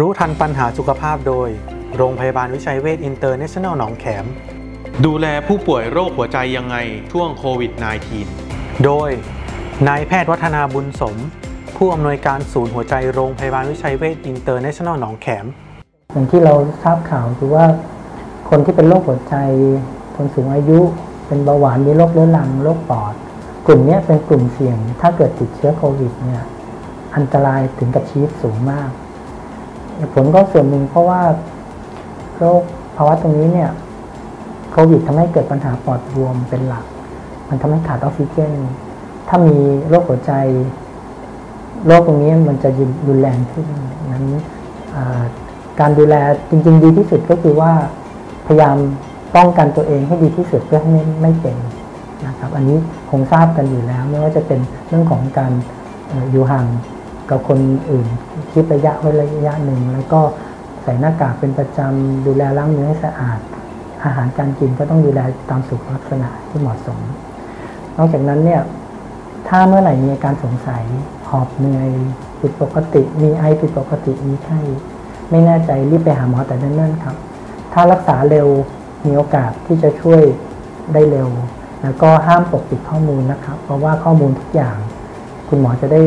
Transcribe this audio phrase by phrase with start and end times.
[0.00, 1.48] รู้ทันปัญหาสุขภาพโดย
[1.96, 4.24] โรงพยาบาลวิชัยเวชอินเตอร์เนชั่นแนลหนองแขม
[5.04, 6.76] ดูแลผู้ป่วยโรคหัวใจยังไง
[7.12, 7.72] ช่วงโควิด
[8.28, 9.10] -19 โดย
[9.88, 11.16] นายแพทย์วัฒนาบุญสม
[11.76, 15.46] ผู้อำนวยการศูนย์หัวใจโรงพยาบาลวิชัยเวชอินเตอร์เนชั่นแนลหนองแขม
[16.12, 17.64] อย่างที่เราทราบข่าวคือว่า
[18.50, 19.34] คนที่เป็นโรคหัวใจ
[20.16, 20.80] คนสูงอายุ
[21.26, 23.14] เป็นเบาหวาน มีโรคเรื้อรัง โรคปอด
[23.66, 26.42] กลุ่มเนี้ยเป็นกลุ่มเสี่ยง ถ้าเกิดติดเชื้อโควิดเนี่ย
[27.16, 28.90] อันตรายถึงกับชีวิตสูงมาก
[30.14, 31.20] ผลก็ส่วนหนึ่งเพราะว่า
[32.38, 32.62] โรค
[32.96, 33.70] ภาวะตรงนี้เนี่ย
[34.72, 36.84] โควิดทำให้เกิดปัญหาปอดบวมเป็นหลัก
[37.48, 38.58] มันทำให้ขาดออกซิเจน
[39.28, 39.56] ถ้ามี
[39.88, 40.32] โรคหัวใจ
[41.86, 42.68] โรคตรงนี้มันจะ
[43.08, 43.66] รุนแรงขึ้น
[44.12, 44.24] นั้น
[45.80, 46.14] การดูแล
[46.50, 47.72] จริง ๆ ดีที่สุดก็คือว่า
[48.46, 48.76] พยายาม
[49.36, 51.56] ป้องกันตัวเองให้ดีที่สุดเพื่อให้ไม่ไม่เป็น
[52.26, 52.78] นะครับ อันนี้
[53.10, 55.52] คงทราบกันอยู่แล้ว ไม่ว่าจะเป็นเรื่องของการ
[56.30, 56.66] อยู่ห่าง
[57.30, 57.58] กับคน
[57.90, 58.08] อื่น
[58.52, 60.20] คิดระยะไว้ระยะหนึ่ง แล้วก็
[60.82, 63.38] ใส่หน้ากากเป็นประจำดูแลล้างมือให้สะอาด
[64.04, 67.00] อาหารการกินก็ต้องดูแลตามสุขลักษณะที่เหมาะสม
[67.96, 68.62] นอกจากนั้นเนี่ย
[69.48, 70.84] ถ้าเมื่อไหร่มีอาการสงสัย
[71.28, 71.88] หอบเหนื่อย
[72.40, 74.60] ผิดปกติ มีไอผิดปกติมีไข้
[75.30, 77.16] ไม่แน่ใจรีบไปหาหมอแต่เนิ่นๆครับ
[77.72, 78.48] ถ้ารักษาเร็ว
[79.06, 80.22] มีโอกาสที่จะช่วย
[80.92, 81.28] ได้เร็ว
[81.82, 84.76] แล้วก็ห้ามปกปิดข้อมูลนะครับ เพราะว่าข้อมูลทุกอย่าง
[85.48, 86.02] คุณหมอจะได้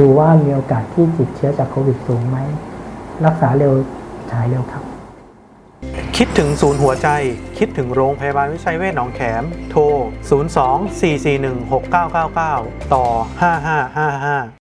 [0.00, 2.38] ดูว่ามีโอกาสที่ติดเชื้อจากโควิดสูงไหม
[3.26, 3.72] รักษาเร็ว
[4.32, 4.84] หายเร็วครับ
[6.16, 7.08] คิดถึงศูนย์หัวใจ
[7.58, 9.82] คิดถึงโรงพยาบาลวิชัยเวชหนองแขม โทร
[10.40, 11.74] 02 441
[12.10, 13.06] 6999 ต่อ
[13.60, 14.52] 5555